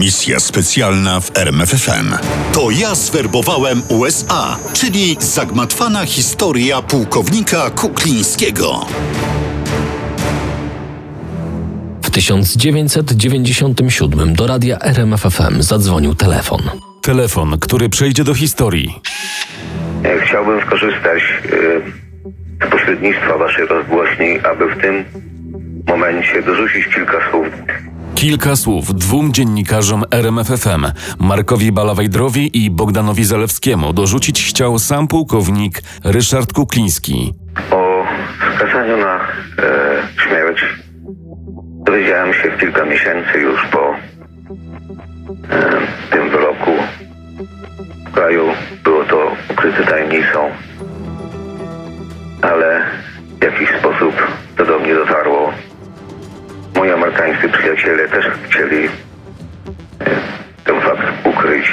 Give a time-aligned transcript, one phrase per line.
[0.00, 2.14] Misja specjalna w RMFFM.
[2.52, 8.86] To ja zwerbowałem USA, czyli zagmatwana historia pułkownika Kuklińskiego.
[12.02, 16.60] W 1997 do radia RMFFM zadzwonił telefon.
[17.02, 19.00] Telefon, który przejdzie do historii.
[20.04, 21.26] E, Chciałbym skorzystać e,
[22.66, 25.04] z pośrednictwa waszej rozgłośni, aby w tym
[25.88, 27.46] momencie dorzucić kilka słów.
[28.20, 30.86] Kilka słów dwóm dziennikarzom RMFFM,
[31.18, 37.34] Markowi Balawajdrowi i Bogdanowi Zalewskiemu, dorzucić chciał sam pułkownik Ryszard Kukliński.
[37.70, 38.04] O
[38.56, 39.20] skazaniu na e,
[40.22, 40.60] śmierć
[41.84, 43.94] dowiedziałem się kilka miesięcy już po
[45.50, 45.70] e,
[46.10, 46.70] tym wyroku.
[48.06, 48.44] W kraju
[48.84, 50.50] było to ukryte tajemnicą,
[52.42, 52.82] ale
[53.40, 54.14] w jakiś sposób
[54.56, 55.52] to do mnie dotarło.
[56.80, 58.90] Moi amerykańscy przyjaciele też chcieli e,
[60.64, 61.72] ten fakt ukryć,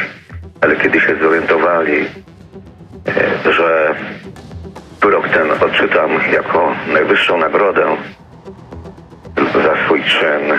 [0.61, 2.05] ale kiedy się zorientowali,
[3.45, 3.95] e, że
[5.02, 7.97] wyrok ten odczytam jako najwyższą nagrodę
[9.38, 10.58] za swój czyn,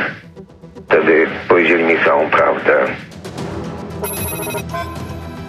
[0.86, 2.72] wtedy powiedzieli mi całą prawdę.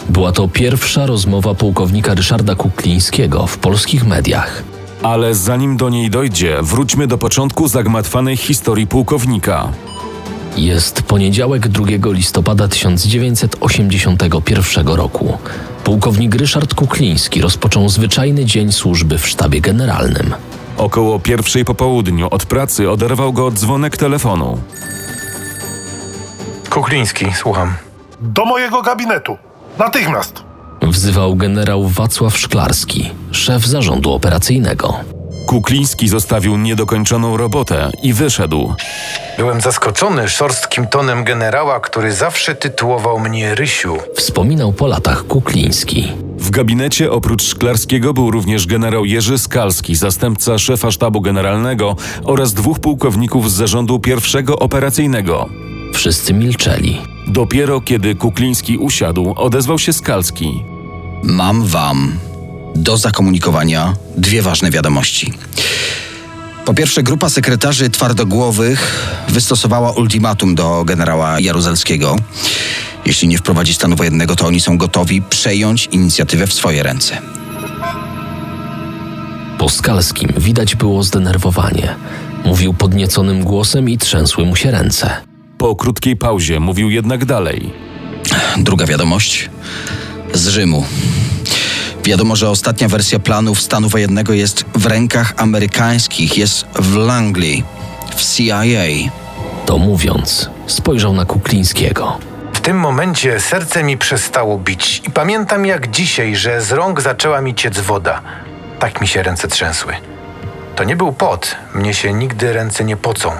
[0.09, 4.63] Była to pierwsza rozmowa pułkownika Ryszarda Kuklińskiego w polskich mediach.
[5.03, 9.67] Ale zanim do niej dojdzie, wróćmy do początku zagmatwanej historii pułkownika.
[10.57, 15.37] Jest poniedziałek 2 listopada 1981 roku.
[15.83, 20.33] Pułkownik Ryszard Kukliński rozpoczął zwyczajny dzień służby w sztabie generalnym.
[20.77, 24.59] Około pierwszej po południu od pracy oderwał go dzwonek telefonu.
[26.69, 27.73] Kukliński, słucham.
[28.21, 29.37] Do mojego gabinetu.
[29.77, 30.48] Natychmiast.
[30.91, 34.93] Wzywał generał Wacław Szklarski, szef zarządu operacyjnego.
[35.47, 38.73] Kukliński zostawił niedokończoną robotę i wyszedł.
[39.37, 43.97] Byłem zaskoczony szorstkim tonem generała, który zawsze tytułował mnie Rysiu.
[44.15, 46.11] Wspominał po latach Kukliński.
[46.37, 52.79] W gabinecie oprócz Szklarskiego był również generał Jerzy Skalski, zastępca szefa sztabu generalnego oraz dwóch
[52.79, 55.49] pułkowników z zarządu pierwszego operacyjnego.
[55.93, 57.01] Wszyscy milczeli.
[57.27, 60.63] Dopiero kiedy Kukliński usiadł, odezwał się Skalski.
[61.23, 62.19] Mam wam
[62.75, 65.33] do zakomunikowania dwie ważne wiadomości.
[66.65, 72.15] Po pierwsze, grupa sekretarzy twardogłowych wystosowała ultimatum do generała Jaruzelskiego.
[73.05, 77.21] Jeśli nie wprowadzi stanu wojennego, to oni są gotowi przejąć inicjatywę w swoje ręce.
[79.57, 81.95] Po Skalskim widać było zdenerwowanie.
[82.45, 85.15] Mówił podnieconym głosem i trzęsły mu się ręce.
[85.57, 87.73] Po krótkiej pauzie mówił jednak dalej.
[88.57, 89.49] Druga wiadomość
[90.39, 90.85] z Rzymu.
[92.03, 97.63] Wiadomo, że ostatnia wersja planów stanu wojennego jest w rękach amerykańskich, jest w Langley,
[98.15, 98.63] w CIA.
[99.65, 102.17] To mówiąc, spojrzał na Kuklińskiego.
[102.53, 107.41] W tym momencie serce mi przestało bić i pamiętam jak dzisiaj, że z rąk zaczęła
[107.41, 108.21] mi ciec woda.
[108.79, 109.93] Tak mi się ręce trzęsły.
[110.75, 113.31] To nie był pot, mnie się nigdy ręce nie pocą.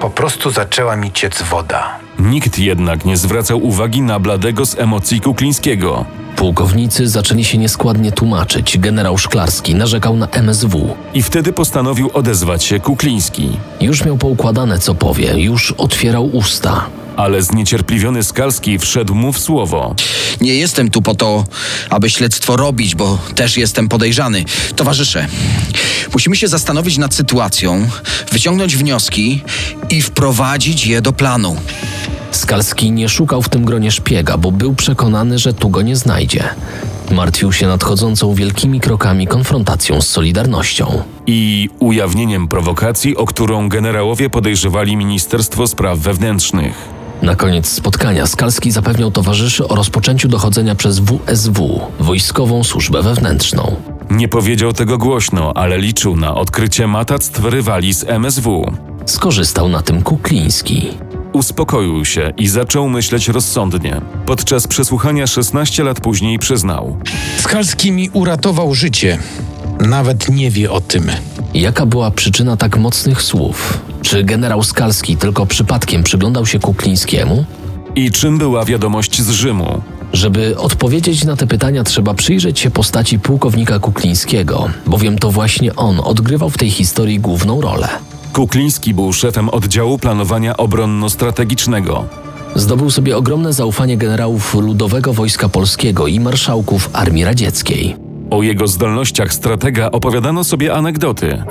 [0.00, 2.05] Po prostu zaczęła mi ciec woda.
[2.18, 6.04] Nikt jednak nie zwracał uwagi na bladego z emocji Kuklińskiego.
[6.36, 8.78] Pułkownicy zaczęli się nieskładnie tłumaczyć.
[8.78, 10.94] Generał Szklarski narzekał na MSW.
[11.14, 13.48] I wtedy postanowił odezwać się Kukliński.
[13.80, 16.86] Już miał poukładane, co powie, już otwierał usta.
[17.16, 19.94] Ale zniecierpliwiony Skalski wszedł mu w słowo.
[20.40, 21.44] Nie jestem tu po to,
[21.90, 24.44] aby śledztwo robić, bo też jestem podejrzany.
[24.76, 25.26] Towarzysze,
[26.12, 27.88] musimy się zastanowić nad sytuacją,
[28.32, 29.42] wyciągnąć wnioski
[29.90, 31.56] i wprowadzić je do planu.
[32.30, 36.44] Skalski nie szukał w tym gronie szpiega, bo był przekonany, że tu go nie znajdzie.
[37.10, 41.02] Martwił się nadchodzącą wielkimi krokami konfrontacją z Solidarnością.
[41.26, 46.95] I ujawnieniem prowokacji, o którą generałowie podejrzewali Ministerstwo Spraw Wewnętrznych.
[47.22, 53.76] Na koniec spotkania Skalski zapewniał towarzyszy o rozpoczęciu dochodzenia przez WSW, Wojskową Służbę Wewnętrzną.
[54.10, 58.72] Nie powiedział tego głośno, ale liczył na odkrycie matactw rywali z MSW.
[59.06, 60.88] Skorzystał na tym Kukliński.
[61.32, 64.00] Uspokoił się i zaczął myśleć rozsądnie.
[64.26, 66.96] Podczas przesłuchania 16 lat później przyznał.
[67.40, 69.18] Skalski mi uratował życie.
[69.80, 71.10] Nawet nie wie o tym.
[71.54, 73.78] Jaka była przyczyna tak mocnych słów?
[74.06, 77.44] Czy generał Skalski tylko przypadkiem przyglądał się Kuklińskiemu?
[77.96, 79.82] I czym była wiadomość z Rzymu?
[80.12, 86.00] Żeby odpowiedzieć na te pytania, trzeba przyjrzeć się postaci pułkownika Kuklińskiego, bowiem to właśnie on
[86.00, 87.88] odgrywał w tej historii główną rolę.
[88.32, 92.04] Kukliński był szefem oddziału planowania obronno-strategicznego.
[92.54, 97.96] Zdobył sobie ogromne zaufanie generałów Ludowego Wojska Polskiego i marszałków Armii Radzieckiej.
[98.30, 101.42] O jego zdolnościach stratega opowiadano sobie anegdoty.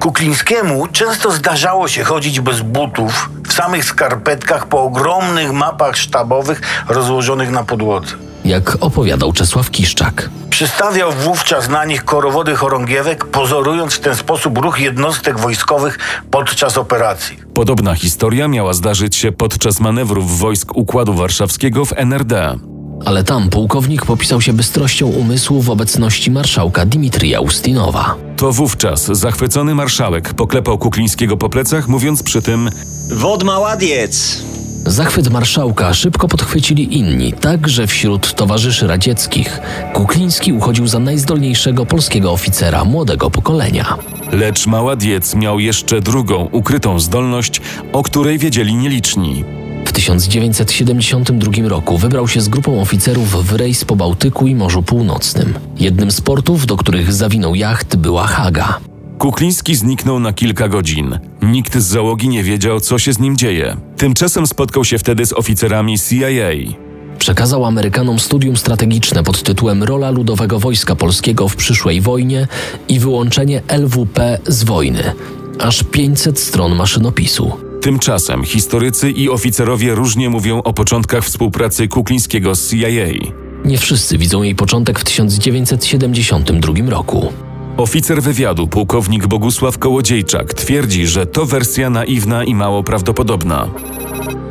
[0.00, 7.50] Kuklińskiemu często zdarzało się chodzić bez butów, w samych skarpetkach po ogromnych mapach sztabowych rozłożonych
[7.50, 8.16] na podłodze.
[8.44, 10.30] Jak opowiadał Czesław Kiszczak.
[10.50, 15.98] Przystawiał wówczas na nich korowody chorągiewek, pozorując w ten sposób ruch jednostek wojskowych
[16.30, 17.38] podczas operacji.
[17.54, 22.58] Podobna historia miała zdarzyć się podczas manewrów wojsk Układu Warszawskiego w NRD.
[23.04, 28.14] Ale tam pułkownik popisał się bystrością umysłu w obecności marszałka Dimitrija Ustinowa.
[28.36, 32.70] To wówczas zachwycony marszałek poklepał Kuklińskiego po plecach, mówiąc przy tym
[33.10, 34.42] Wod ma ładziec.
[34.86, 39.60] Zachwyt marszałka szybko podchwycili inni, tak że wśród towarzyszy radzieckich
[39.94, 43.98] Kukliński uchodził za najzdolniejszego polskiego oficera młodego pokolenia.
[44.32, 47.60] Lecz Maładiec miał jeszcze drugą, ukrytą zdolność,
[47.92, 49.44] o której wiedzieli nieliczni.
[49.88, 55.54] W 1972 roku wybrał się z grupą oficerów w rejs po Bałtyku i Morzu Północnym.
[55.76, 58.78] Jednym z portów, do których zawinął jacht, była Haga.
[59.18, 61.18] Kukliński zniknął na kilka godzin.
[61.42, 63.76] Nikt z załogi nie wiedział, co się z nim dzieje.
[63.96, 66.76] Tymczasem spotkał się wtedy z oficerami CIA.
[67.18, 72.46] Przekazał Amerykanom studium strategiczne pod tytułem Rola Ludowego Wojska Polskiego w przyszłej wojnie
[72.88, 75.12] i wyłączenie LWP z wojny.
[75.58, 77.67] Aż 500 stron maszynopisu.
[77.88, 83.30] Tymczasem historycy i oficerowie różnie mówią o początkach współpracy Kuklińskiego z CIA.
[83.64, 87.32] Nie wszyscy widzą jej początek w 1972 roku.
[87.78, 93.68] Oficer wywiadu, pułkownik Bogusław Kołodziejczak, twierdzi, że to wersja naiwna i mało prawdopodobna.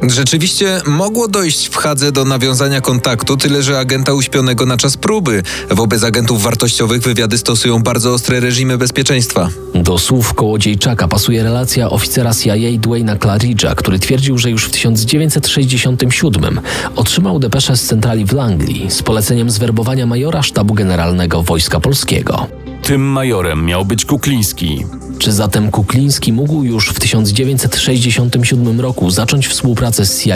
[0.03, 5.43] Rzeczywiście mogło dojść w Hadze do nawiązania kontaktu, tyle że agenta uśpionego na czas próby.
[5.69, 9.49] Wobec agentów wartościowych wywiady stosują bardzo ostre reżimy bezpieczeństwa.
[9.75, 16.59] Do słów Kołodziejczaka pasuje relacja oficera CIA Dwayna Claridge'a, który twierdził, że już w 1967
[16.95, 22.47] otrzymał depeszę z centrali w Langley z poleceniem zwerbowania majora sztabu generalnego Wojska Polskiego.
[22.87, 24.85] Tym majorem miał być Kukliński.
[25.19, 30.35] Czy zatem Kukliński mógł już w 1967 roku zacząć współpracę z CIA?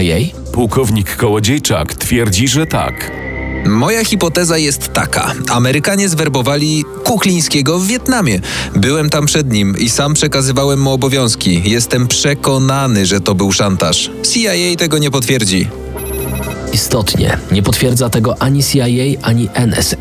[0.53, 3.11] Pułkownik Kołodziejczak twierdzi, że tak.
[3.65, 5.33] Moja hipoteza jest taka.
[5.49, 8.39] Amerykanie zwerbowali Kuklińskiego w Wietnamie.
[8.75, 11.61] Byłem tam przed nim i sam przekazywałem mu obowiązki.
[11.65, 14.11] Jestem przekonany, że to był szantaż.
[14.33, 15.67] CIA tego nie potwierdzi.
[16.73, 18.85] Istotnie, nie potwierdza tego ani CIA,
[19.21, 19.97] ani NSA.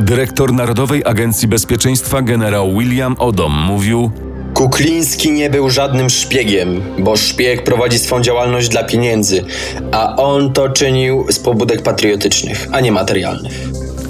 [0.00, 4.10] Dyrektor Narodowej Agencji Bezpieczeństwa generał William Odom mówił:
[4.54, 9.44] Kukliński nie był żadnym szpiegiem, bo szpieg prowadzi swą działalność dla pieniędzy,
[9.92, 13.52] a on to czynił z pobudek patriotycznych, a nie materialnych.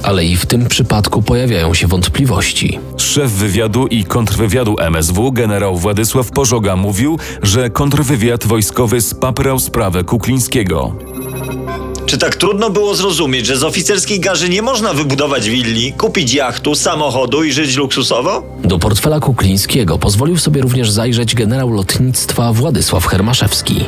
[0.03, 2.79] Ale i w tym przypadku pojawiają się wątpliwości.
[2.97, 10.95] Szef wywiadu i kontrwywiadu MSW generał Władysław Pożoga mówił, że kontrwywiad wojskowy spaprał sprawę Kuklińskiego.
[12.13, 16.75] Czy tak trudno było zrozumieć, że z oficerskiej garzy nie można wybudować willi, kupić jachtu,
[16.75, 18.43] samochodu i żyć luksusowo?
[18.65, 23.85] Do portfela Kuklińskiego pozwolił sobie również zajrzeć generał lotnictwa Władysław Hermaszewski.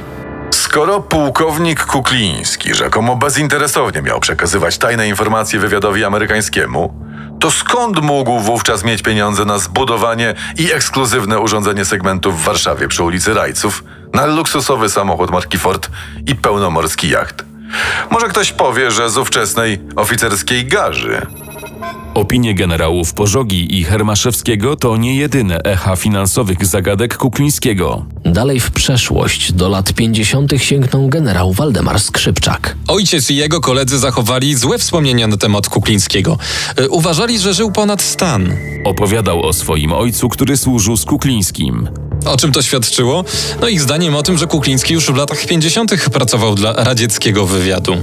[0.51, 6.95] Skoro pułkownik Kukliński rzekomo bezinteresownie miał przekazywać tajne informacje wywiadowi amerykańskiemu,
[7.41, 13.03] to skąd mógł wówczas mieć pieniądze na zbudowanie i ekskluzywne urządzenie segmentów w Warszawie przy
[13.03, 13.85] ulicy Rajców,
[14.15, 15.91] na luksusowy samochód marki Ford
[16.27, 17.54] i pełnomorski jacht?
[18.11, 21.27] Może ktoś powie, że z ówczesnej oficerskiej garzy.
[22.15, 28.07] Opinie generałów Pożogi i Hermaszewskiego to nie jedyne echa finansowych zagadek Kuklińskiego.
[28.25, 30.53] Dalej w przeszłość, do lat 50.
[30.57, 32.77] sięgnął generał Waldemar Skrzypczak.
[32.89, 36.39] Ojciec i jego koledzy zachowali złe wspomnienia na temat Kuklińskiego.
[36.77, 38.57] E, Uważali, że żył ponad stan.
[38.85, 41.89] Opowiadał o swoim ojcu, który służył z Kuklińskim.
[42.25, 43.25] O czym to świadczyło?
[43.61, 46.11] No ich zdaniem o tym, że Kukliński już w latach 50.
[46.13, 47.97] pracował dla radzieckiego wywiadu.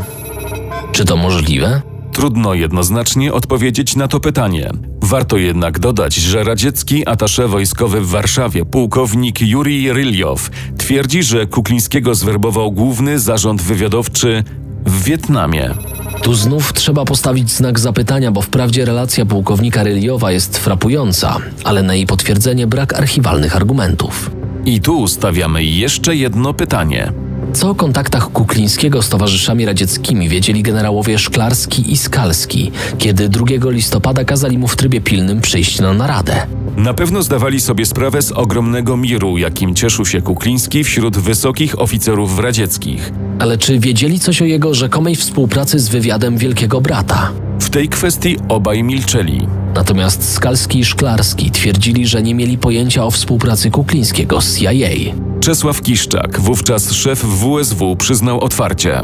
[0.91, 1.81] Czy to możliwe?
[2.13, 4.71] Trudno jednoznacznie odpowiedzieć na to pytanie.
[5.01, 12.15] Warto jednak dodać, że radziecki atasze wojskowy w Warszawie, pułkownik Jurij Ryljow, twierdzi, że Kuklińskiego
[12.15, 14.43] zwerbował główny zarząd wywiadowczy
[14.85, 15.73] w Wietnamie.
[16.21, 21.95] Tu znów trzeba postawić znak zapytania, bo wprawdzie relacja pułkownika Ryliowa jest frapująca, ale na
[21.95, 24.31] jej potwierdzenie brak archiwalnych argumentów.
[24.65, 27.11] I tu stawiamy jeszcze jedno pytanie.
[27.53, 34.23] Co o kontaktach Kuklińskiego z towarzyszami radzieckimi wiedzieli generałowie Szklarski i Skalski, kiedy 2 listopada
[34.23, 36.47] kazali mu w trybie pilnym przyjść na naradę?
[36.77, 42.39] Na pewno zdawali sobie sprawę z ogromnego miru, jakim cieszył się Kukliński wśród wysokich oficerów
[42.39, 43.11] radzieckich.
[43.41, 47.31] Ale czy wiedzieli coś o jego rzekomej współpracy z wywiadem Wielkiego Brata?
[47.59, 49.47] W tej kwestii obaj milczeli.
[49.75, 55.13] Natomiast Skalski i Szklarski twierdzili, że nie mieli pojęcia o współpracy Kuklińskiego z CIA.
[55.39, 59.01] Czesław Kiszczak, wówczas szef WSW, przyznał otwarcie.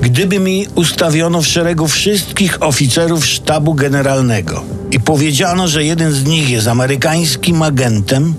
[0.00, 6.50] Gdyby mi ustawiono w szeregu wszystkich oficerów sztabu generalnego i powiedziano, że jeden z nich
[6.50, 8.34] jest amerykańskim agentem,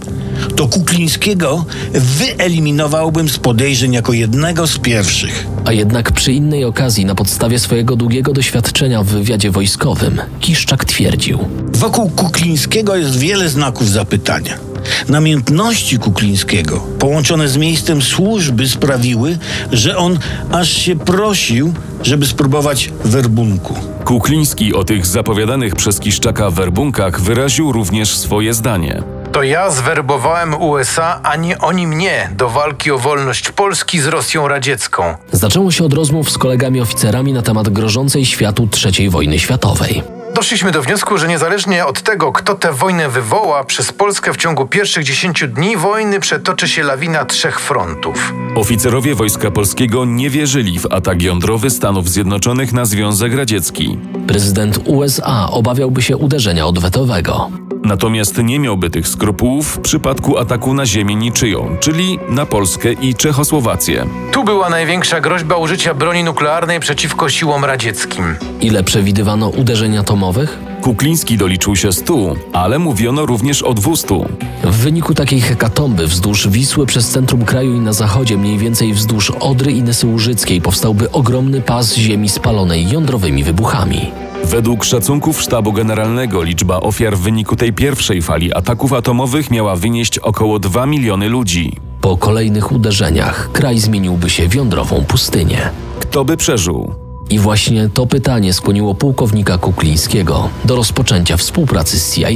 [0.55, 5.47] to Kuklińskiego wyeliminowałbym z podejrzeń jako jednego z pierwszych.
[5.65, 11.39] A jednak przy innej okazji, na podstawie swojego długiego doświadczenia w wywiadzie wojskowym, Kiszczak twierdził:
[11.73, 14.71] Wokół Kuklińskiego jest wiele znaków zapytania.
[15.09, 19.37] Namiętności Kuklińskiego, połączone z miejscem służby, sprawiły,
[19.71, 20.19] że on
[20.51, 23.75] aż się prosił, żeby spróbować werbunku.
[24.05, 29.03] Kukliński o tych zapowiadanych przez Kiszczaka werbunkach wyraził również swoje zdanie.
[29.31, 34.47] To ja zwerbowałem USA, a nie oni mnie do walki o wolność Polski z Rosją
[34.47, 35.15] radziecką.
[35.31, 40.20] Zaczęło się od rozmów z kolegami oficerami na temat grożącej światu III wojny światowej.
[40.35, 44.65] Doszliśmy do wniosku, że niezależnie od tego, kto tę wojnę wywoła, przez Polskę w ciągu
[44.65, 48.33] pierwszych 10 dni wojny przetoczy się lawina trzech frontów.
[48.55, 53.97] Oficerowie Wojska Polskiego nie wierzyli w atak jądrowy Stanów Zjednoczonych na Związek Radziecki.
[54.27, 57.51] Prezydent USA obawiałby się uderzenia odwetowego.
[57.83, 63.15] Natomiast nie miałby tych skrupułów w przypadku ataku na ziemię niczyją, czyli na Polskę i
[63.15, 64.05] Czechosłowację.
[64.31, 68.35] Tu była największa groźba użycia broni nuklearnej przeciwko siłom radzieckim.
[68.61, 70.59] Ile przewidywano uderzeń atomowych?
[70.81, 74.15] Kukliński doliczył się 100, ale mówiono również o 200.
[74.63, 79.31] W wyniku takiej hekatomby wzdłuż Wisły przez centrum kraju i na zachodzie, mniej więcej wzdłuż
[79.31, 84.11] Odry i Nysy Łużyckiej, powstałby ogromny pas ziemi spalonej jądrowymi wybuchami.
[84.43, 90.19] Według szacunków Sztabu Generalnego liczba ofiar w wyniku tej pierwszej fali ataków atomowych miała wynieść
[90.19, 91.77] około 2 miliony ludzi.
[92.01, 95.69] Po kolejnych uderzeniach kraj zmieniłby się w jądrową pustynię.
[95.99, 97.00] Kto by przeżył?
[97.31, 102.27] I właśnie to pytanie skłoniło pułkownika Kuklińskiego do rozpoczęcia współpracy z CIA.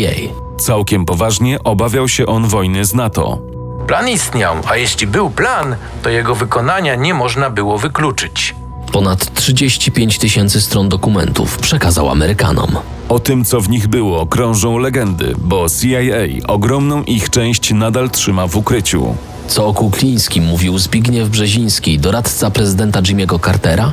[0.58, 3.40] Całkiem poważnie obawiał się on wojny z NATO.
[3.88, 8.56] Plan istniał, a jeśli był plan, to jego wykonania nie można było wykluczyć.
[8.92, 12.78] Ponad 35 tysięcy stron dokumentów przekazał Amerykanom.
[13.10, 18.48] O tym, co w nich było, krążą legendy, bo CIA ogromną ich część nadal trzyma
[18.48, 19.16] w ukryciu.
[19.48, 23.92] Co o Kuklińskim mówił Zbigniew Brzeziński, doradca prezydenta Jimmy'ego Cartera?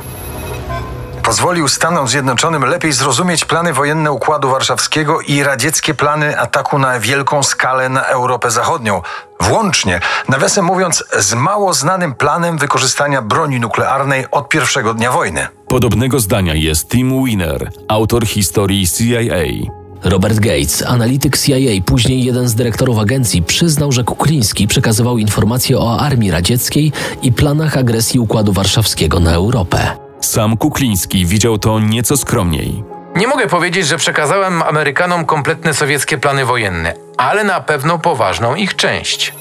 [1.23, 7.43] Pozwolił Stanom Zjednoczonym lepiej zrozumieć plany wojenne Układu Warszawskiego i radzieckie plany ataku na wielką
[7.43, 9.01] skalę na Europę Zachodnią.
[9.41, 9.99] Włącznie,
[10.29, 15.47] nawiasem mówiąc, z mało znanym planem wykorzystania broni nuklearnej od pierwszego dnia wojny.
[15.67, 19.71] Podobnego zdania jest Tim Wiener, autor historii CIA.
[20.03, 25.99] Robert Gates, analityk CIA, później jeden z dyrektorów agencji, przyznał, że Kukliński przekazywał informacje o
[25.99, 30.02] armii radzieckiej i planach agresji Układu Warszawskiego na Europę.
[30.25, 32.83] Sam Kukliński widział to nieco skromniej.
[33.15, 38.75] Nie mogę powiedzieć, że przekazałem Amerykanom kompletne sowieckie plany wojenne, ale na pewno poważną ich
[38.75, 39.33] część.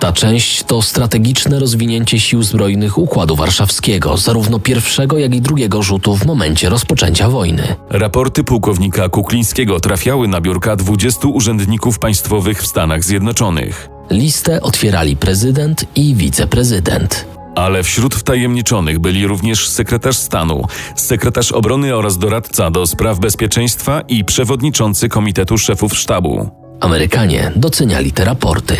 [0.00, 6.16] Ta część to strategiczne rozwinięcie sił zbrojnych Układu Warszawskiego, zarówno pierwszego, jak i drugiego rzutu
[6.16, 7.76] w momencie rozpoczęcia wojny.
[7.90, 13.88] Raporty pułkownika Kuklińskiego trafiały na biurka 20 urzędników państwowych w Stanach Zjednoczonych.
[14.10, 17.37] Listę otwierali prezydent i wiceprezydent.
[17.58, 20.64] Ale wśród wtajemniczonych byli również sekretarz stanu,
[20.96, 26.50] sekretarz obrony oraz doradca do spraw bezpieczeństwa i przewodniczący Komitetu Szefów Sztabu.
[26.80, 28.76] Amerykanie doceniali te raporty.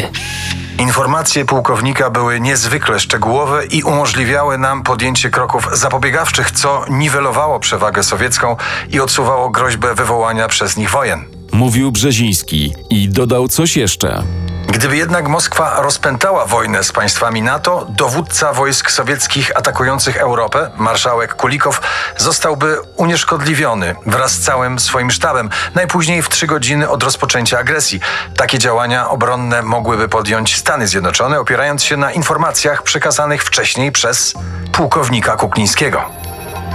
[0.78, 8.56] Informacje pułkownika były niezwykle szczegółowe i umożliwiały nam podjęcie kroków zapobiegawczych, co niwelowało przewagę sowiecką
[8.90, 11.24] i odsuwało groźbę wywołania przez nich wojen.
[11.52, 14.22] Mówił Brzeziński i dodał coś jeszcze.
[14.68, 21.80] Gdyby jednak Moskwa rozpętała wojnę z państwami NATO, dowódca wojsk sowieckich atakujących Europę, marszałek Kulikow,
[22.16, 28.00] zostałby unieszkodliwiony wraz z całym swoim sztabem, najpóźniej w trzy godziny od rozpoczęcia agresji.
[28.36, 34.34] Takie działania obronne mogłyby podjąć Stany Zjednoczone, opierając się na informacjach przekazanych wcześniej przez
[34.72, 36.04] pułkownika Kuklińskiego.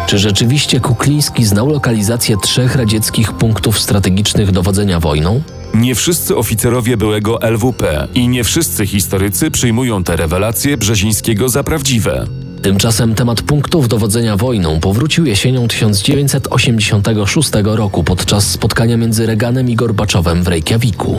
[0.08, 5.42] Czy rzeczywiście Kukliński znał lokalizację trzech radzieckich punktów strategicznych dowodzenia wojną?
[5.74, 12.26] Nie wszyscy oficerowie byłego LWP i nie wszyscy historycy przyjmują te rewelacje Brzezińskiego za prawdziwe.
[12.62, 20.44] Tymczasem temat punktów dowodzenia wojną powrócił jesienią 1986 roku podczas spotkania między Reaganem i Gorbaczowem
[20.44, 21.16] w Reykjaviku.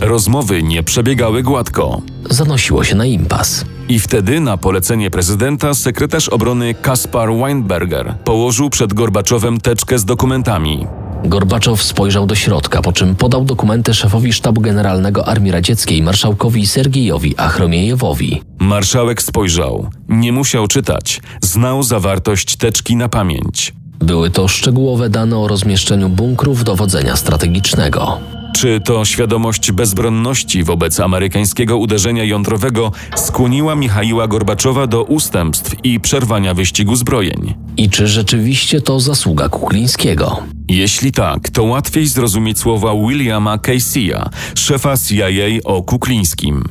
[0.00, 2.02] Rozmowy nie przebiegały gładko.
[2.30, 3.64] Zanosiło się na impas.
[3.88, 10.86] I wtedy na polecenie prezydenta sekretarz obrony Kaspar Weinberger położył przed Gorbaczowem teczkę z dokumentami.
[11.24, 17.34] Gorbaczow spojrzał do środka, po czym podał dokumenty szefowi Sztabu Generalnego Armii Radzieckiej, marszałkowi Sergiejowi
[17.36, 18.42] Achromiejewowi.
[18.58, 19.90] Marszałek spojrzał.
[20.08, 21.20] Nie musiał czytać.
[21.40, 23.72] Znał zawartość teczki na pamięć.
[23.98, 28.18] Były to szczegółowe dane o rozmieszczeniu bunkrów dowodzenia strategicznego.
[28.64, 36.54] Czy to świadomość bezbronności wobec amerykańskiego uderzenia jądrowego skłoniła Michaiła Gorbaczowa do ustępstw i przerwania
[36.54, 37.54] wyścigu zbrojeń?
[37.76, 40.42] I czy rzeczywiście to zasługa Kuklińskiego?
[40.68, 46.64] Jeśli tak, to łatwiej zrozumieć słowa Williama Casey'a, szefa CIA o Kuklińskim.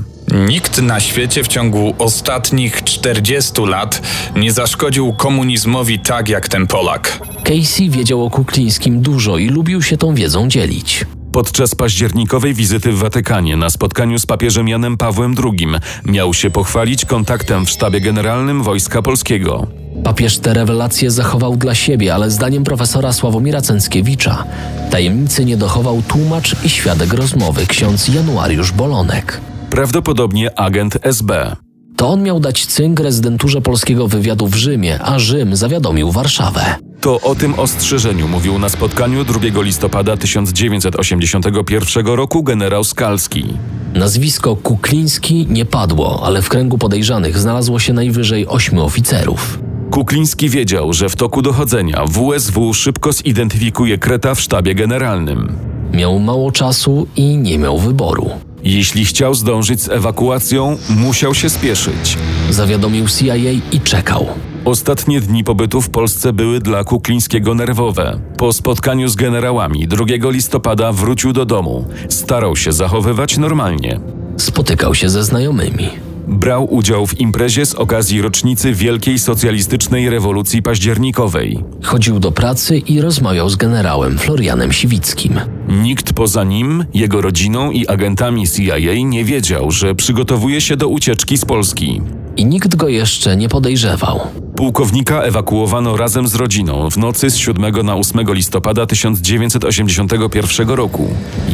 [0.48, 4.02] Nikt na świecie w ciągu ostatnich 40 lat
[4.36, 7.20] nie zaszkodził komunizmowi tak jak ten Polak.
[7.44, 11.06] Casey wiedział o Kuklińskim dużo i lubił się tą wiedzą dzielić.
[11.34, 15.68] Podczas październikowej wizyty w Watykanie na spotkaniu z papieżem Janem Pawłem II
[16.06, 19.68] miał się pochwalić kontaktem w sztabie generalnym Wojska Polskiego.
[20.04, 24.44] Papież te rewelacje zachował dla siebie, ale zdaniem profesora Sławomira Cęckiewicza
[24.92, 29.42] tajemnicy nie dochował tłumacz i świadek rozmowy ksiądz Januariusz Bolonek.
[29.70, 31.56] Prawdopodobnie agent SB.
[31.96, 36.76] To on miał dać cynk rezydenturze polskiego wywiadu w Rzymie, a Rzym zawiadomił Warszawę.
[37.04, 43.46] To o tym ostrzeżeniu mówił na spotkaniu 2 listopada 1981 roku generał Skalski.
[43.94, 49.60] Nazwisko Kukliński nie padło, ale w kręgu podejrzanych znalazło się najwyżej ośmiu oficerów.
[49.92, 55.56] Kukliński wiedział, że w toku dochodzenia WSW szybko zidentyfikuje Kreta w sztabie generalnym.
[55.94, 58.30] Miał mało czasu i nie miał wyboru.
[58.64, 62.18] Jeśli chciał zdążyć z ewakuacją, musiał się spieszyć.
[62.50, 63.36] Zawiadomił CIA
[63.72, 64.28] i czekał.
[64.66, 68.20] Ostatnie dni pobytu w Polsce były dla Kuklińskiego nerwowe.
[68.38, 71.88] Po spotkaniu z generałami 2 listopada wrócił do domu.
[72.10, 74.00] Starał się zachowywać normalnie.
[74.38, 76.13] Spotykał się ze znajomymi.
[76.28, 81.64] Brał udział w imprezie z okazji rocznicy Wielkiej Socjalistycznej Rewolucji Październikowej.
[81.84, 85.40] Chodził do pracy i rozmawiał z generałem Florianem Siwickim.
[85.68, 91.38] Nikt poza nim, jego rodziną i agentami CIA nie wiedział, że przygotowuje się do ucieczki
[91.38, 92.02] z Polski.
[92.38, 94.20] I nikt go jeszcze nie podejrzewał.
[94.56, 101.08] Pułkownika ewakuowano razem z rodziną w nocy z 7 na 8 listopada 1981 roku.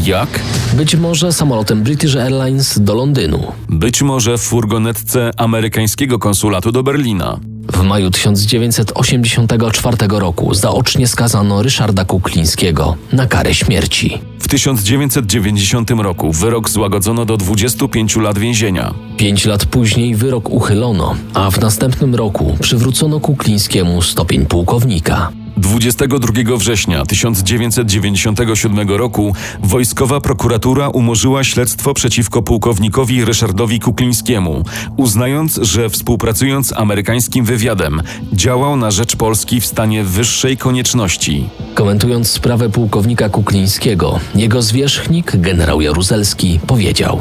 [0.04, 0.40] Jak?
[0.74, 3.44] Być może samolotem British Airlines do Londynu.
[3.70, 7.40] Być może w furgonetce amerykańskiego konsulatu do Berlina.
[7.74, 14.22] W maju 1984 roku zaocznie skazano Ryszarda Kuklińskiego na karę śmierci.
[14.40, 18.94] W 1990 roku wyrok złagodzono do 25 lat więzienia.
[19.18, 25.32] Pięć lat później wyrok uchylono, a w następnym roku przywrócono Kuklińskiemu stopień pułkownika.
[25.60, 34.64] 22 września 1997 roku wojskowa prokuratura umorzyła śledztwo przeciwko pułkownikowi Ryszardowi Kuklińskiemu,
[34.98, 38.02] uznając, że współpracując z amerykańskim wywiadem
[38.34, 41.50] działał na rzecz Polski w stanie wyższej konieczności.
[41.74, 47.20] Komentując sprawę pułkownika Kuklińskiego, jego zwierzchnik, generał Jaruzelski, powiedział: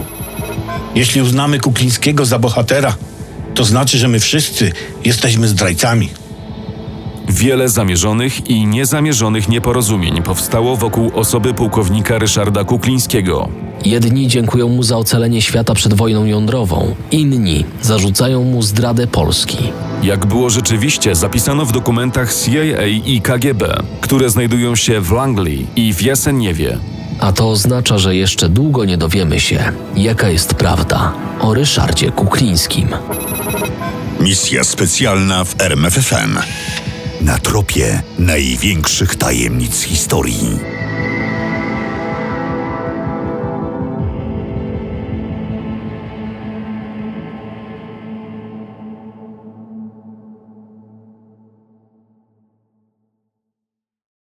[0.95, 2.97] Jeśli uznamy Kuklińskiego za bohatera,
[3.55, 4.73] to znaczy, że my wszyscy
[5.05, 6.28] jesteśmy zdrajcami.
[7.29, 13.49] Wiele zamierzonych i niezamierzonych nieporozumień powstało wokół osoby pułkownika Ryszarda Kuklińskiego.
[13.85, 19.59] Jedni dziękują mu za ocalenie świata przed wojną jądrową, inni zarzucają mu zdradę Polski.
[20.03, 25.95] Jak było rzeczywiście, zapisano w dokumentach CIA i KGB, które znajdują się w Langley i
[25.95, 26.79] w Jaseniewie.
[27.21, 32.89] A to oznacza, że jeszcze długo nie dowiemy się, jaka jest prawda o Ryszardzie Kuklińskim.
[34.21, 36.39] Misja specjalna w RMFFM.
[37.21, 40.59] Na tropie największych tajemnic historii.